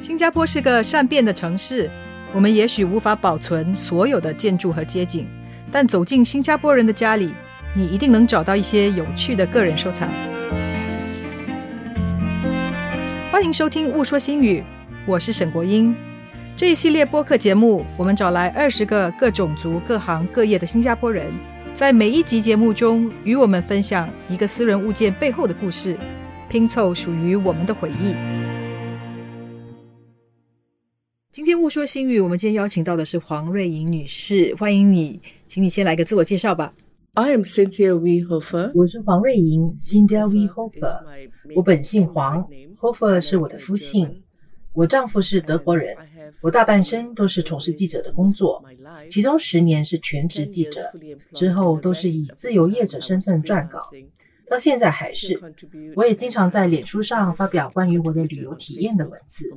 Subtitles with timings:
[0.00, 1.90] 新加坡是个善变的城市，
[2.32, 5.28] 我们也许无法保存所有的建筑和街景，
[5.70, 7.34] 但走进新加坡人的家里，
[7.76, 10.10] 你一定能找到一些有趣的个人收藏。
[13.30, 14.60] 欢迎收听《误说新语》，
[15.06, 15.94] 我是沈国英。
[16.56, 21.30] 这一系列播客节目，我们找来二十个各种族、各行各业的新加坡人，
[21.74, 25.98] 在每一集节目中与我们分享一个私人物件背后的故事，
[26.48, 28.39] 拼凑属于我们的回忆。
[31.32, 36.74] 今天误说新语，我们今天邀请到的是黄瑞莹女士，欢迎你，请你先来个自我介绍吧。
[37.12, 38.72] I am Cynthia Weehofer.
[38.74, 40.48] 我是黄瑞莹 （Cindy V.
[40.48, 42.44] Hofer），我本姓黄
[42.80, 44.24] ，Hofer 是我的夫姓。
[44.72, 45.96] 我丈夫是德国人，
[46.40, 48.60] 我大半生都是从事记者的工作，
[49.08, 50.92] 其中十年是全职记者，
[51.32, 53.78] 之后都是以自由业者身份撰稿，
[54.50, 55.40] 到现在还是。
[55.94, 59.48] 我也经常在脸书上发表关于我的旅游体验的文字。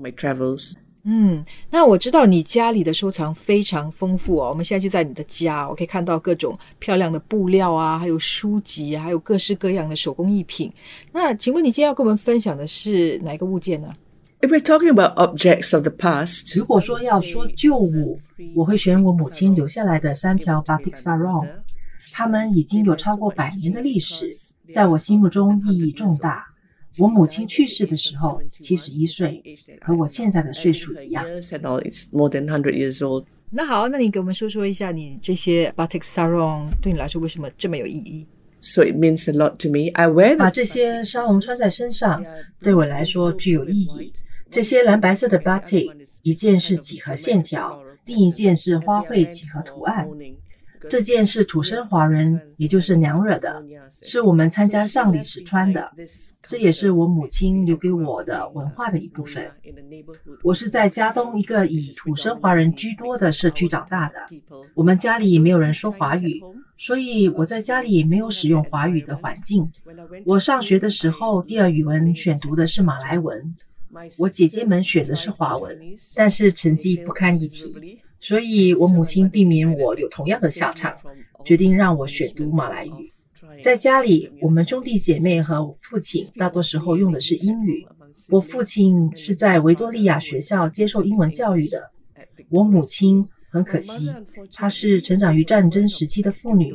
[1.05, 4.47] 嗯，那我知道你家里的收藏非常丰富哦。
[4.49, 10.71] 我们现在就在你的家，我可以看到各种漂亮的布料啊，还有书籍，还有各式各样的手工艺品。
[11.11, 13.93] 那请问你今天要跟我们分享的是哪一个物件呢
[14.39, 18.19] ？If we're talking about objects of the past, 如果说要说旧物，
[18.55, 21.49] 我会选我母亲留下来的三条 batik sarong，
[22.13, 24.29] 它们已经有超过百年的历史，
[24.71, 26.52] 在我心目中意义重大。
[26.97, 29.43] 我母亲去世的时候七十一岁，
[29.81, 31.25] 和我现在的岁数一样。
[31.25, 33.25] years and all, it's more than 100 years old.
[33.49, 38.25] 那好，那你给我们说说一下你这些 batik sarong 对你来说为什么这么有意义
[38.59, 39.91] ？So it means a lot to me.
[39.93, 42.23] I wear 把这些沙龙穿在身上，
[42.61, 44.13] 对我来说具有意义。
[44.49, 50.07] 这些蓝白色的 batik，一件是几何线条，另一件是花卉几何图案。
[50.89, 53.63] 这件是土生华人，也就是娘惹的，
[54.01, 55.91] 是我们参加丧礼时穿的。
[56.41, 59.49] 这也是我母亲留给我的文化的一部分。
[60.43, 64.15] 我是在加东一个以土生华人居多的社区长大的。
[64.75, 66.41] 我们家里没有人说华语，
[66.77, 69.69] 所以我在家里没有使用华语的环境。
[70.25, 73.55] 我上学的时候，第二语文选读的是马来文，
[74.19, 75.77] 我姐姐们选的是华文，
[76.15, 77.99] 但是成绩不堪一提。
[78.23, 80.95] 所以，我母亲避免我有同样的下场，
[81.43, 83.11] 决定让我选读马来语。
[83.61, 87.85] 在家里，我们兄弟姐妹和父亲大多时候用的是英语。
[88.29, 91.91] 我父亲是在维多利亚学校接受英文教育的。
[92.49, 94.09] 我母亲很可惜，
[94.53, 96.73] 她是成长于战争时期的妇女，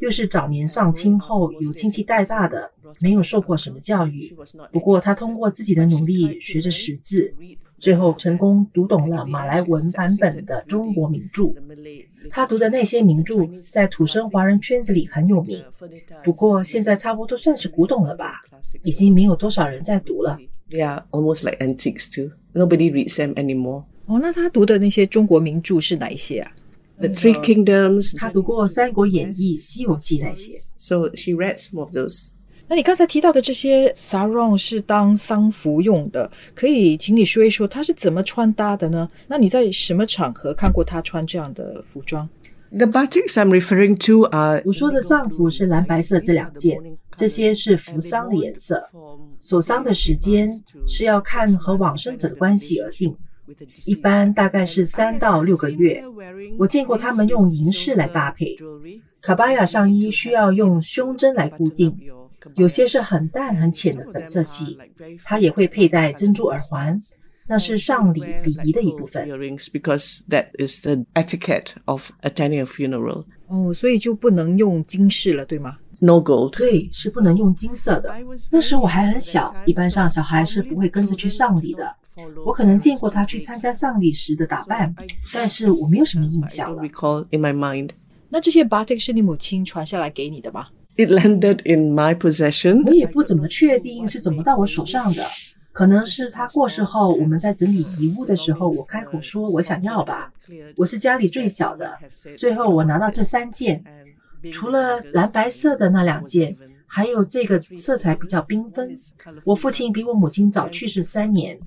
[0.00, 2.70] 又是早年丧亲后由亲戚带大的，
[3.02, 4.34] 没有受过什么教育。
[4.72, 7.34] 不过，她通过自己的努力学着识字，
[7.78, 11.52] 最后成功读懂了马来文版本的中国名著。
[12.30, 15.62] 他读的那些名著在土生华人圈子里很有名，
[16.24, 18.42] 不过现在差不多算是古董了吧，
[18.82, 20.38] 已经没有多少人在读了。
[20.68, 22.32] They are almost like antiques too.
[22.52, 23.84] Nobody reads them anymore.
[24.06, 26.52] 哦，那他读的那些中国名著是哪一些啊
[26.98, 28.18] ？The Three Kingdoms.
[28.18, 30.54] 他读过《三国演义》《西游记》那些。
[30.76, 32.32] So she read some of those.
[32.68, 39.08] 那你刚才提到的这些 sarong 是当丧服用的，可以请你说一说它是怎么穿搭的呢？
[39.28, 42.28] 那你在什么场合看过他穿这样的服装
[42.70, 46.76] ？The batiks I'm referring to are 我说的丧服是蓝白色这两件，
[47.14, 48.88] 这些是服丧的颜色。
[49.40, 50.50] 守丧的时间
[50.88, 53.14] 是要看和往生者的关系而定，
[53.84, 56.02] 一般大概是三到六个月。
[56.58, 58.56] 我见过他们用银饰来搭配，
[59.22, 61.96] 卡巴亚上衣需要用胸针来固定，
[62.54, 64.78] 有些是很淡很浅的粉色系，
[65.24, 66.98] 它也会佩戴珍珠耳环，
[67.48, 69.28] 那是上礼礼仪的一部分。
[69.28, 73.24] earrings because that is the etiquette of attending a funeral.
[73.48, 76.56] 哦，所以就不能用金饰了，对吗？No gold.
[76.56, 78.14] 对，是不能用金色的。
[78.50, 81.94] 那时我还很小，一般上小孩是不会跟着去上礼的。
[82.44, 84.94] 我可能见过他去参加丧礼时的打扮，
[85.32, 86.82] 但是我没有什么印象了。
[86.82, 87.90] recall in my mind.
[88.28, 90.70] 那这些 batik 是你母亲传下来给你的吧？
[90.96, 92.82] It landed in my possession.
[92.86, 95.22] 我也不怎么确定是怎么到我手上的，
[95.72, 100.32] 可能是他过世后，我们在整理遗物的时候，我开口说我想要吧。
[100.76, 101.98] 我是家里最小的，
[102.38, 103.84] 最后我拿到这三件，
[104.50, 106.56] 除了蓝白色的那两件，
[106.86, 108.96] 还有这个色彩比较缤纷。
[109.44, 111.58] 我父亲比我母亲早去世三年，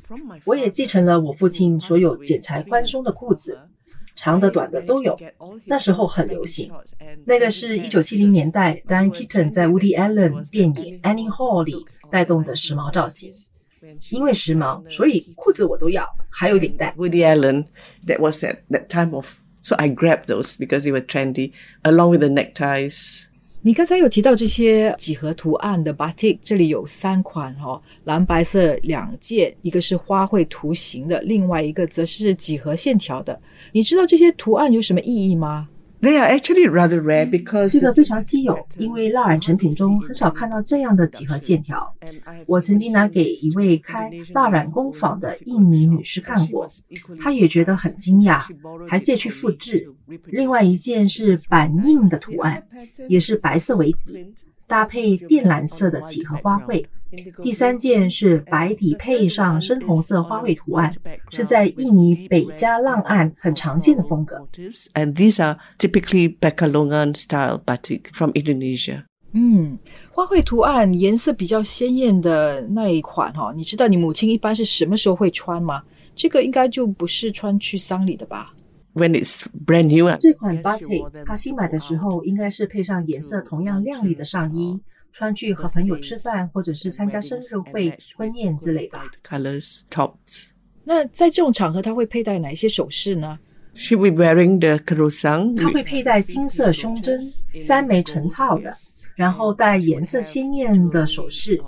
[0.43, 3.59] 我也继承了我父亲所有剪裁宽松的裤子，
[4.18, 5.18] 长的、短的都有。
[5.66, 6.70] 那时候很流行。
[7.24, 13.32] 那个是一九七零年代 Diane Keaton 在 Woody Allen 电影《Annie Hall》里带动的时髦造型。
[14.10, 16.92] 因为时髦，所以裤子我都要，还有领带。
[16.96, 17.66] Woody Allen,
[18.06, 19.36] that was at that time of.
[19.60, 21.52] So I grabbed those because they were trendy,
[21.82, 23.26] along with the neckties.
[23.61, 33.37] 你刚才有提到这些几何图案的 batik，这里有三款哦，蓝白色两件，一个是花卉图形的，另外一个则是几何线条的。
[33.73, 35.67] 你知道这些图案有什么意义吗
[36.01, 41.93] ？They are actually rather rare because 这个非常稀有，因为蜡染成品中很少看到这样的几何线条。
[42.45, 46.65] 我曾经拿给一位开蜡染工坊的印尼女士看过，
[47.19, 48.41] 她也觉得很惊讶，
[48.87, 49.93] 还借去复制。
[50.27, 52.65] 另外一件是板印的图案，
[53.07, 54.33] 也是白色为底，
[54.69, 56.85] 搭配靛蓝色的几何花卉。
[57.41, 60.93] 第三件是白底配上深红色花卉图案，
[61.31, 64.47] 是在印尼北加浪岸很常见的风格。
[64.93, 69.05] and these are typically Pekalongan style batik from Indonesia.
[69.31, 69.79] 嗯，
[70.11, 75.81] 花卉图案颜色比较鲜艳的那一款哈、哦，你知道你母亲一般是什么时候会穿吗？
[76.15, 78.53] 这个应该就不是穿去丧礼的吧？
[78.99, 84.77] When it's brand new, uh, 这款 batik 她新买的时候，应该是配上颜色同样亮丽的上衣，
[85.09, 89.09] 穿去和朋友吃饭，或者是参加生日会、婚宴之类吧。
[89.25, 90.49] colors, tops.
[90.83, 93.39] 那在这种场合，他会佩戴哪一些首饰呢
[93.73, 95.55] ？She will be wearing the kerosang.
[95.55, 97.21] 她会佩戴金色胸针，
[97.57, 98.69] 三枚成套的，
[99.15, 101.61] 然后戴颜色鲜艳的首饰。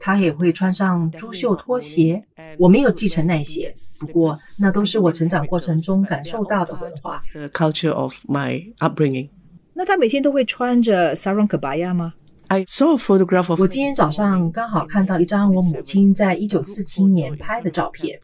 [0.00, 2.24] 她也会穿上珠绣拖鞋。
[2.58, 7.20] 我没有继承那些，不过那都是我成长过程中感受到的文化。
[7.32, 9.30] The culture of my upbringing.
[9.74, 12.14] 那他每天都会穿着 sarong kebaya 吗
[12.48, 18.18] ？I saw a photograph of 我今天早上刚好看到一张我母亲在一九四七年拍的照片，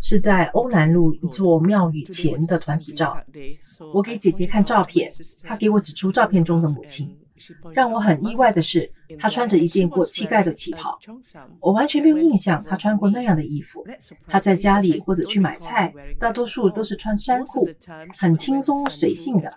[0.00, 3.16] 是在欧南路一座庙宇前的团体照。
[3.94, 5.10] 我给姐姐看照片，
[5.42, 7.16] 她给我指出照片中的母亲。
[7.72, 10.98] 让我很意外的是，她穿着一件过膝盖的旗袍，
[11.60, 13.86] 我完全没有印象她穿过那样的衣服。
[14.26, 17.68] 她在家里或者去买菜，大多数都是穿衫裤，
[18.16, 19.52] 很轻松随性的。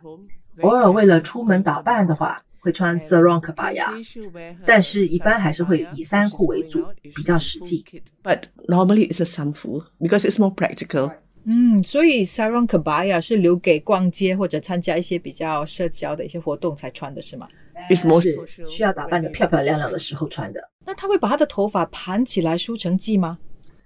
[0.61, 7.83] 偶尔为了出门打扮的话，会穿 sarong k a b a y a 但是一般还是会以衫裤为主，比较实际。
[8.23, 11.13] But normally it's a samfu because it's more practical.
[11.45, 17.49] 嗯，所以 sarong kabaya 是留给逛街或者参加一些比较社交的一些活动才穿的是吗？
[17.89, 20.61] It's more 是需要打扮的漂漂亮亮的时候穿的。
[20.85, 23.37] 那她会把她的头发盘起来梳成髻吗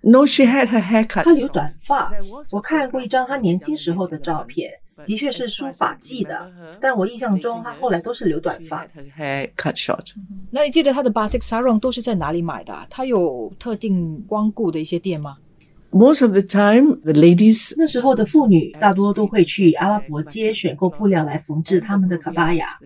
[0.01, 1.23] ？No, she had her hair cut.
[1.23, 2.11] 她留短发，
[2.51, 4.71] 我看过一张她年轻时候的照片，
[5.05, 8.89] 的确是梳发髻的，但我印象中她后来都是留短发 had。
[8.95, 10.13] her hair cut short.
[10.51, 12.85] 那你记得她的 batik sarong 都是在哪里买的、啊？
[12.89, 15.37] 她有特定光顾的一些店吗？
[15.91, 22.77] Most of the time, the ladies 那时候的妇女大多都会去阿拉伯街选购布料来缝制他们的卡巴雅。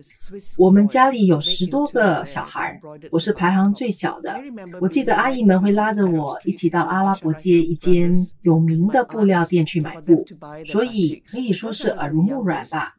[0.56, 4.40] 我们家里有十多个小孩，我是排行最小的。
[4.80, 10.24] 我记得阿姨们会拉着我一起到阿拉伯街一间有名的布料店去买布，
[10.64, 12.96] 所以可以说是耳濡目染吧。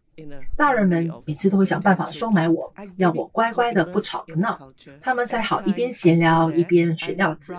[0.56, 4.72] 大人们每次都会想办法收买我，让我乖乖的不吵不闹，
[5.02, 7.56] 他们才好一边闲聊一边选料子。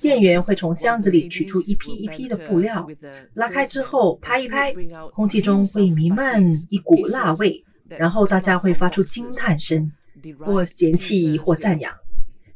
[0.00, 2.86] 店员会从箱子里取出一批一批的布料，
[3.34, 4.74] 拉开之后拍一拍，
[5.12, 9.92] 空气中会弥漫一股辣味，然后大家会发出惊叹声，
[10.40, 11.94] 或嫌弃或赞扬，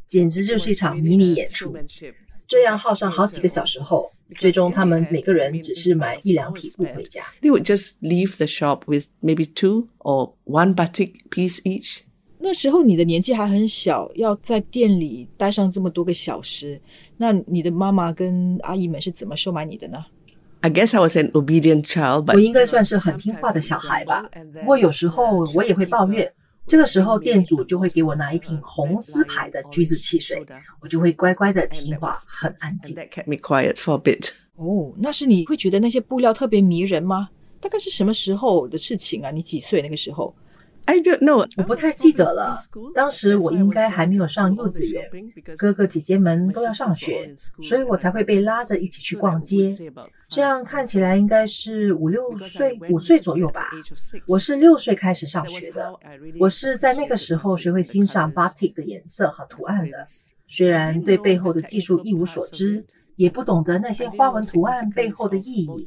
[0.06, 1.76] 简直就是一场迷你演出。
[2.46, 7.22] 这样耗上好几个小时后，最终他们每个人只是买一两匹布回家。
[7.43, 12.00] they would just leave the shop with maybe two or one batik piece each.
[12.38, 16.81] 那时候你的年纪还很小，要在店里待上这么多个小时，
[17.16, 20.04] 那你的妈妈跟阿姨们是怎么收买你的呢
[20.61, 24.30] ？I guess I was an obedient child, 我 but 我应该算是很听话的小孩吧，
[24.61, 26.32] 不过有时候我也会抱怨。
[26.66, 30.44] 这个时候，店主就会给我拿一瓶红丝牌的橘子汽水，
[30.80, 32.96] 我就会乖乖的听话，很安静。
[32.96, 34.30] that kept me quiet for a bit.
[34.56, 37.28] 哦，那是你会觉得那些布料特别迷人吗？
[37.61, 39.30] 大概是什么时候的事情啊？
[39.30, 40.35] 你几岁那个时候？
[40.87, 41.47] I don't know.
[41.57, 42.57] 我不太记得了，
[42.95, 45.11] 当时我应该还没有上幼稚园，
[45.57, 49.69] 哥哥姐姐们都要上学，所以我才会被拉着一起去逛街。
[50.28, 53.69] 这样看起来应该是五六岁、五岁左右吧。
[54.28, 55.93] 我是六岁开始上学的，
[56.38, 60.05] 我是在那个时候学会欣赏 batik 的颜色和图案的。
[60.47, 62.85] 虽然对背后的技术一无所知，
[63.16, 65.85] 也不懂得那些花纹图案背后的意义，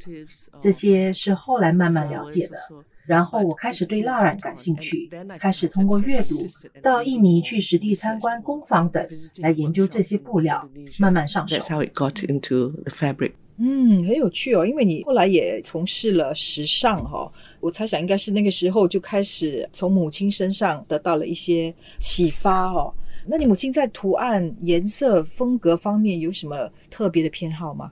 [0.60, 2.58] 这些是后来慢慢了解的。
[3.06, 6.46] 然后我开始对蜡染感兴趣，开始通过阅读
[6.82, 9.04] 到印尼去实地参观工坊等
[9.38, 11.56] 来研究这些布料，慢慢上手。
[11.56, 13.32] That's how it got into the fabric.
[13.62, 22.94] 嗯，很有趣哦，因为你后来也从事了时尚哈、哦，我猜想应该是那个时候就开始从母亲身上得到了一些启发哦。
[23.26, 27.90] 那你母亲在图案、颜色、风格方面有什么特别的偏好吗？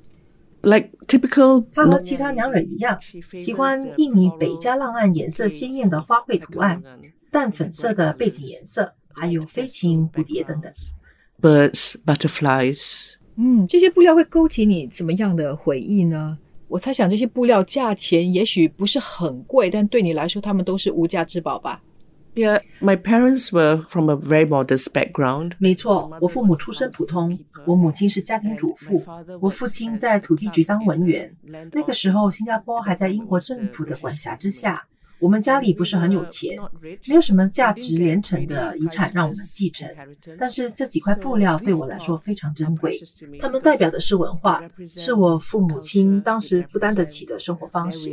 [0.62, 2.99] Like typical 它和其他娘惹一样，
[3.41, 6.83] 喜欢印尼北加浪岸颜色鲜艳的花卉图案，
[7.31, 10.73] 淡粉色的背景颜色，还有飞禽、蝴蝶等等。
[11.41, 13.15] birds, butterflies.
[13.37, 16.38] 嗯，这些布料会勾起你怎么样的回忆呢？
[16.67, 21.81] 我猜想这些布料价钱也许不是很贵，但对你来说，它们都是无价之宝吧？
[22.38, 25.54] Yeah, my parents were from a very modest background.
[25.59, 29.02] 没错，我父母出身普通，我母亲是家庭主妇，
[29.40, 31.35] 我父亲在土地局当文员。
[31.73, 34.87] 那个时候，新加坡还在英国政府的管辖之下。
[35.21, 36.57] 我们家里不是很有钱，
[37.09, 39.88] 没有什么价值连城的遗产让我们继承。
[40.38, 42.97] 但是这几块布料对我来说非常珍贵，
[43.40, 48.12] 它们代表的是文化，是我父母亲当时负担得起的生活方式。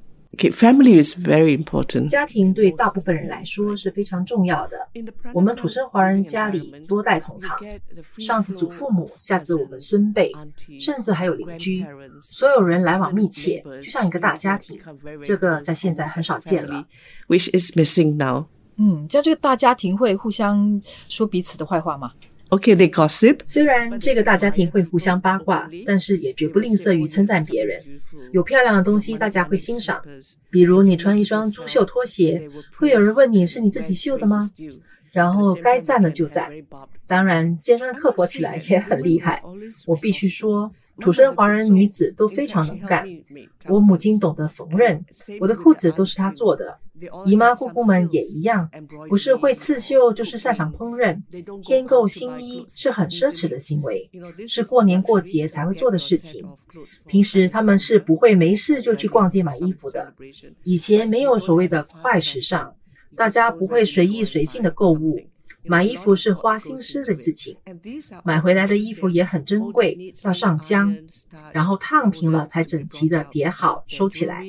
[0.37, 2.07] Family is very important.
[2.07, 4.77] 家庭对大部分人来说是非常重要的。
[5.33, 7.59] 我们土生华人家里多代同堂，
[8.17, 10.31] 上至祖父母，下至我们孙辈，
[10.79, 11.85] 甚至还有邻居，
[12.21, 14.79] 所有人来往密切，就像一个大家庭。
[15.21, 16.87] 这个在现在很少见了。
[17.27, 18.45] which is missing now.
[18.77, 22.13] 嗯，像这个大家庭会互相说彼此的坏话吗？
[22.51, 23.39] OK，they gossip.
[23.45, 27.81] 虽然这个大家庭会互相八卦，但是也绝不吝啬于称赞别人。
[28.33, 30.01] 有漂亮的东西，大家会欣赏。
[30.49, 34.49] 比如你穿一双珠绣拖鞋，会有人问你是你自己绣的吗？
[35.13, 36.51] 然后该赞的就赞。
[37.07, 39.41] 当然，尖酸刻薄起来也很厉害。
[39.85, 43.07] 我必须说，土生华人女子都非常能干。
[43.69, 45.01] 我母亲懂得缝纫，
[45.39, 46.77] 我的裤子都是她做的。
[47.25, 48.69] 姨妈姑姑们也一样，
[49.09, 51.19] 不是会刺绣，就是擅长烹饪。
[51.61, 54.09] 添购新衣是很奢侈的行为，
[54.47, 56.45] 是过年过节才会做的事情。
[57.05, 60.13] 平时他们是不会没事就去逛街买衣服的。
[60.63, 62.73] 以前没有所谓的快时尚，
[63.15, 65.19] 大家不会随意随性的购物。
[65.63, 67.55] 买衣服是花心思的事情，
[68.23, 71.03] 买回来的衣服也很珍贵，要上浆，
[71.53, 74.43] 然后烫平了才整齐的叠好收起来。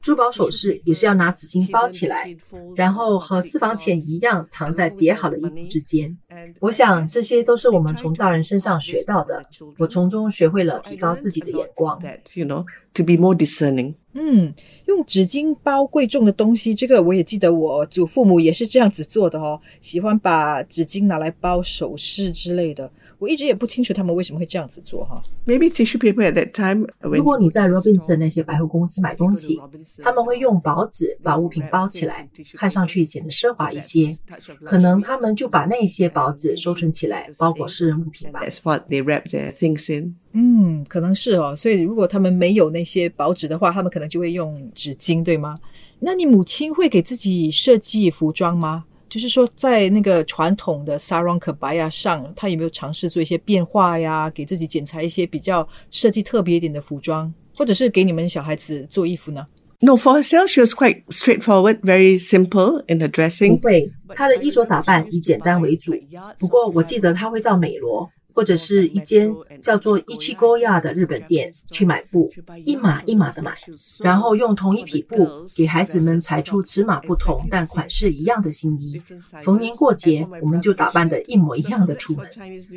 [0.00, 2.34] 珠宝首饰也是要拿纸巾包起来，
[2.76, 6.16] 然后和私房钱一样藏在叠好的衣服之间。
[6.60, 9.44] 我想这些都是我们从大人身上学到的，
[9.78, 11.98] 我从中学会了提高自己的眼光。
[12.00, 13.94] That, you know, to be more discerning.
[14.14, 14.52] 嗯，
[14.86, 22.90] 用纸巾包贵重的东西，这个我也记得，我祖父母也是这样子做的哦，喜欢把纸巾拿来包首饰之类的。
[23.18, 25.22] 我一直也不清楚他们为什么会这样子做哈。
[25.46, 26.86] Maybe tissue paper at that time.
[27.00, 29.60] 如果你在 Robinson 那些百货公司买东西，
[30.02, 34.16] 他们会用薄纸把物品包起来，看上去显得奢华一些。
[34.64, 38.40] 可能他们就把那些薄纸收存起来，包裹私人物品吧。
[38.42, 40.14] that's what they wrap their things in.
[40.32, 41.54] 嗯，可能是哦。
[41.54, 45.58] 所以如果他们没有那些薄纸的话，他们可能就会用纸巾，对吗？
[46.00, 48.84] 那你母亲会给自己设计服装吗？
[49.08, 54.30] 就是说，在那个传统的 sarong kebaya 上，他有没有尝试做一些变化呀？
[54.30, 59.46] 给自己剪裁一些比较设计特别一点的服装，或者是给你们小孩子做衣服呢
[59.80, 63.56] ？No, for herself, she was quite straightforward, very simple in her dressing.
[63.56, 65.92] 不会，她的衣着打扮以简单为主。
[66.38, 72.30] 不过我记得她会到美罗或者是一间叫做 Ichigoya 的日本店去买布，
[72.64, 73.54] 一码一码的买，
[74.00, 79.02] 然后用同一匹布给孩子们裁出尺码不同但款式一样的新衣。
[79.42, 82.28] 逢年过节，我们就打扮得一模一样的出门，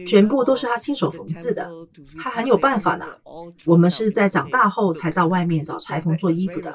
[0.05, 1.69] 全部都是他亲手缝制的。
[2.17, 3.05] 他很有办法呢。
[3.65, 6.71] 我们是在长大后才到外面找裁缝做衣服的。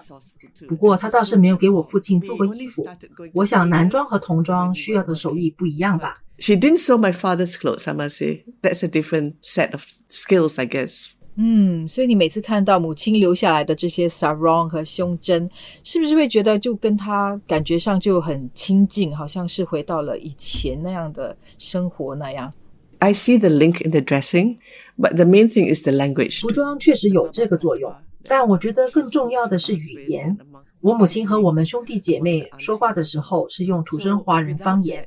[0.68, 2.87] 不过他倒是没有给我父亲做过衣服。
[3.33, 6.18] 我想男装和童装需要的手艺不一样吧。
[6.39, 8.46] She didn't sew my father's clothes, I must say.
[8.62, 11.13] That's a different set of skills, I guess.
[11.36, 15.50] 嗯，所以你每次看到母亲留下来的这些 sarong 和胸针，
[15.84, 22.51] 是不是会觉得就跟她感觉上就很亲近，好像是回到了以前那样的生活那样？
[23.00, 24.58] I see the link in the dressing,
[24.98, 26.41] but the main thing is the language.
[26.41, 30.38] 服装确实有这个作用，但我觉得更重要的是语言。
[30.80, 35.06] 我母亲和我们兄弟姐妹说话的时候是用土生华人方言，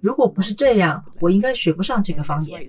[0.00, 2.64] 如果不是这样，我应该学不上这个方言。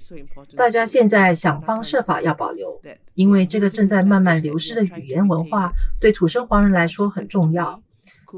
[0.56, 2.82] 大家现在想方设法要保留，
[3.13, 7.82] 因为这个正在慢慢流失的语言文化对土生华人来说很重要。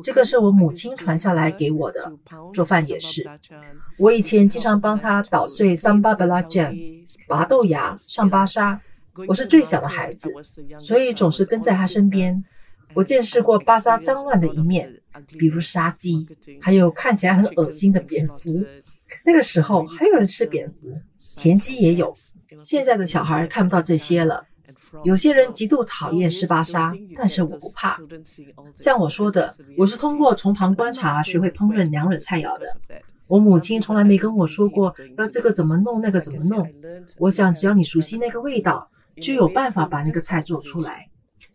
[0.03, 2.11] 这个是我母亲传下来给我的，
[2.53, 3.25] 做饭也是。
[3.97, 6.75] 我以前经常帮她捣碎 sambal belacan、
[7.27, 8.81] 拔豆芽、上巴沙。
[9.27, 10.31] 我是最小的孩子，
[10.79, 12.43] 所以总是跟在她身边。
[12.99, 14.93] 我见识过巴沙脏乱的一面，
[15.37, 16.27] 比如杀鸡，
[16.59, 18.61] 还有看起来很恶心的蝙蝠。
[19.23, 20.93] 那个时候还有人吃蝙蝠，
[21.37, 22.13] 田鸡也有。
[22.61, 24.45] 现在的小孩看不到这些了。
[25.03, 27.97] 有些人极度讨厌吃巴沙，但是我不怕。
[28.75, 32.65] 像我说的，我是通过从旁观察学会烹饪娘惹菜肴的。
[33.27, 36.69] 我母亲从来没跟我说过要这个怎么弄，那个怎么弄。
[37.17, 38.89] 我想，只要你熟悉那个味道，
[39.21, 41.08] 就有办法把那个菜做出来。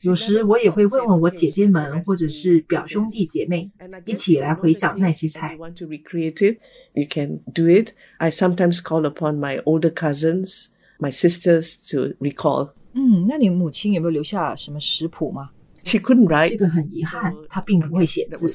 [0.05, 3.71] 有时我也会问问我姐姐们，或者是表兄弟姐妹，
[4.05, 5.57] 一起来回想那些菜。
[5.59, 6.59] Want to recreate it?
[6.93, 7.91] You can do it.
[8.19, 10.67] I sometimes call upon my older cousins,
[10.99, 12.71] my sisters to recall.
[12.93, 15.51] 嗯，那你母亲有没有留下什么食谱吗
[15.85, 16.51] ？She couldn't write.
[16.51, 18.47] 这个很遗憾，她并不会写字。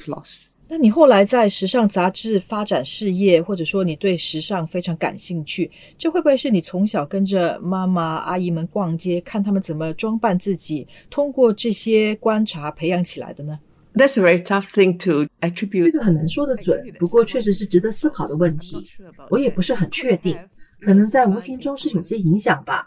[0.72, 13.58] 那你后来在时尚杂志发展事业，或者说你对时尚非常感兴趣，这会不会是你从小跟着妈妈、阿姨们逛街，看他们怎么装扮自己，通过这些观察培养起来的呢
[13.94, 15.82] ？That's a very tough thing to attribute.
[15.82, 18.86] 这个很难说得准，不过确实是值得思考的问题。
[19.28, 20.38] 我也不是很确定。
[20.80, 22.86] 可能在无形中是有些影响吧。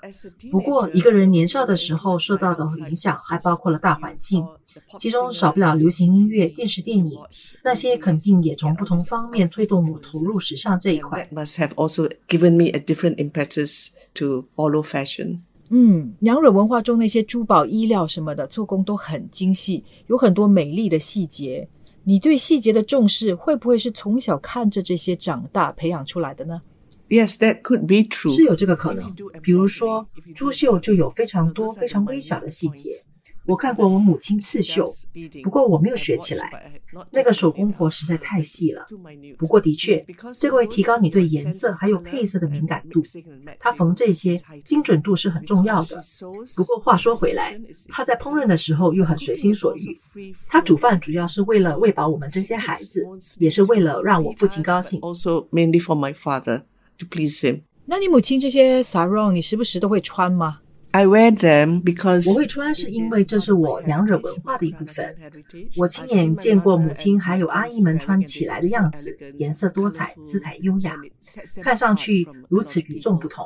[0.52, 4.44] 不过，一个人年少的时候受到的影响还包括了大环境，
[4.98, 7.18] 其中少不了流行音乐、电视、电影，
[7.64, 11.30] 那些肯定也从不同方面推动我投入时尚这一块。
[11.32, 15.40] Must have also given me a different impetus to follow fashion.
[15.70, 21.68] 嗯，娘惹文化中那些珠宝、衣料什么的，做工都很精细，有很多美丽的细节。
[22.04, 26.62] 你对细节的重视，会不会是从小看着这些长大培养出来的呢
[27.10, 28.34] ？Yes, that could be true.
[28.36, 29.14] 是有这个可能。
[29.42, 32.90] 比如说，珠绣就有非常多非常微小的细节。
[33.46, 34.86] 我看过我母亲刺绣，
[35.44, 36.82] 不过我没有学起来。
[37.12, 38.86] 那个手工活实在太细了。
[39.38, 40.02] 不过的确，
[40.40, 43.04] 这个会提高你对颜色还有配色的敏感度。
[43.60, 46.02] 她缝这些精准度是很重要的。
[46.56, 50.00] 不过话说回来，她在烹饪的时候又很随心所欲。
[50.48, 53.06] 她煮饭主要是为了喂饱我们这些孩子，
[53.40, 55.02] 也是为了让我父亲高兴。
[55.02, 56.64] Also mainly for my father.
[57.04, 57.62] To please him.
[57.86, 60.60] 那你母亲这些 sarong 你时不时都会穿吗
[60.92, 65.16] ？I wear them because 我会穿，是因为这是我娘惹文化的一部分。
[65.76, 70.96] 我亲眼见过母亲还有阿姨们穿起来的样子，颜色多彩，姿态优雅，
[71.62, 73.46] 看上去如此与众不同。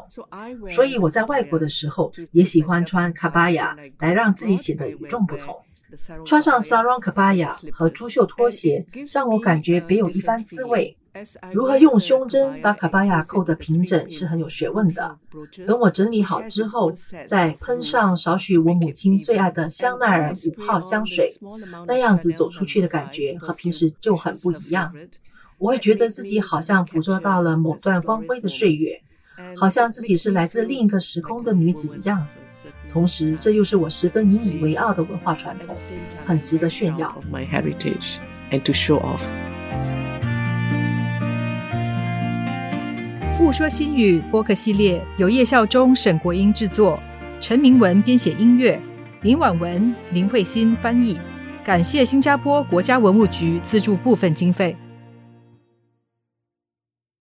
[0.67, 5.55] 所以我在外国的时候也喜欢穿 kabaya 来让自己显得与众不同。
[6.25, 10.95] 穿上 sarong kabaya 和珠绣拖鞋，让我感觉别有一番滋味。
[11.51, 15.17] 如何用胸针把卡巴亚扣得平整是很有学问的。
[15.65, 16.91] 等我整理好之后，
[17.25, 21.31] 再喷上少许我母亲最爱的香奈儿五号香水，
[21.87, 24.93] 那样子走出去的感觉和平时就很不一样。
[25.57, 29.01] 我会觉得自己好像捕捉到了某段光辉的岁月，
[29.55, 32.27] 好像自己是来自另一个时空的女子一样。
[32.91, 35.75] 同时，这又是我十分引以为傲的文化传统，
[36.25, 37.15] 很值得炫耀。
[43.39, 46.99] 勿说新语播客系列由叶孝忠、沈国英制作，
[47.39, 48.81] 陈明文编写音乐，
[49.21, 51.19] 林婉文、林慧欣翻译。
[51.63, 54.75] 感谢新加坡国家文物局资助部分经费。